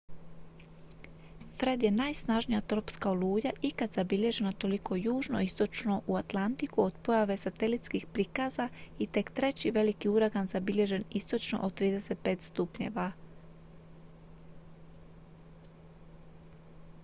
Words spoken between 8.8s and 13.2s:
i tek treći veliki uragan zabilježen istočno od 35° w